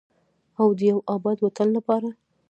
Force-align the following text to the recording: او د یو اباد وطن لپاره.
او 0.59 0.67
د 0.77 0.79
یو 0.91 0.97
اباد 1.15 1.37
وطن 1.41 1.67
لپاره. 1.77 2.09